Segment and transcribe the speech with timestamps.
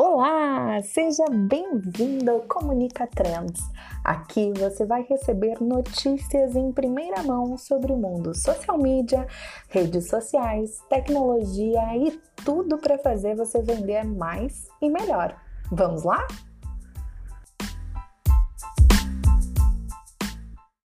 [0.00, 3.60] Olá, seja bem-vindo ao Comunica Trends.
[4.04, 9.26] Aqui você vai receber notícias em primeira mão sobre o mundo social media,
[9.68, 12.12] redes sociais, tecnologia e
[12.44, 15.36] tudo para fazer você vender mais e melhor.
[15.72, 16.24] Vamos lá?